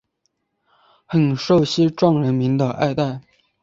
[1.05, 3.21] 很受西藏人民的爱戴。